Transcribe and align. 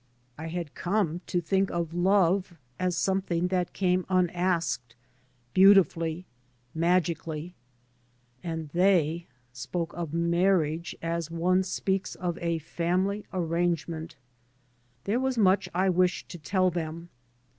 I 0.35 0.47
had 0.47 0.73
come 0.73 1.21
to 1.27 1.39
think 1.39 1.69
of 1.69 1.91
3 1.91 1.99
by 1.99 1.99
Google 1.99 1.99
MY 2.01 2.09
MOTHER 2.09 2.25
AND 2.25 2.25
I 2.25 2.25
love 2.25 2.57
as 2.87 2.95
of 2.95 2.99
something 3.01 3.47
that 3.49 3.73
came 3.73 4.05
unasked, 4.09 4.95
beautifully, 5.53 6.25
magically. 6.73 7.53
And 8.41 8.69
they 8.69 9.27
spoke 9.53 9.93
of 9.93 10.11
marriage 10.11 10.95
as 11.03 11.29
one 11.29 11.61
speaks 11.61 12.15
of 12.15 12.39
a 12.41 12.57
family 12.57 13.25
arrange 13.31 13.87
ment. 13.87 14.15
There 15.03 15.19
was 15.19 15.37
much 15.37 15.69
I 15.71 15.87
wished 15.87 16.29
to 16.29 16.39
tell 16.39 16.71
them. 16.71 17.09